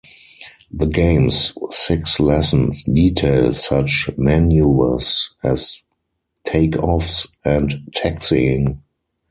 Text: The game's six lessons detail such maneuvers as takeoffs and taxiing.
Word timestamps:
The 0.71 0.87
game's 0.87 1.53
six 1.69 2.19
lessons 2.19 2.83
detail 2.85 3.53
such 3.53 4.09
maneuvers 4.17 5.35
as 5.43 5.83
takeoffs 6.43 7.27
and 7.45 7.87
taxiing. 7.93 8.81